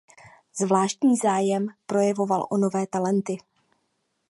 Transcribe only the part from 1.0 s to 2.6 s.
zájem projevoval o